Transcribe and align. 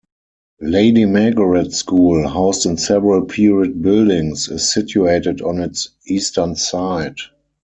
Lady 0.63 1.05
Margaret 1.05 1.71
School, 1.73 2.27
housed 2.27 2.65
in 2.65 2.75
several 2.77 3.23
period 3.25 3.83
buildings, 3.83 4.49
is 4.49 4.73
situated 4.73 5.43
on 5.43 5.59
its 5.61 5.89
eastern 6.07 6.55
side. 6.55 7.17